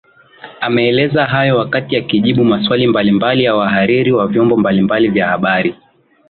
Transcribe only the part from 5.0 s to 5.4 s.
vya